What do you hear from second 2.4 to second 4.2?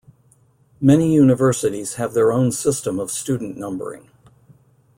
system of student numbering.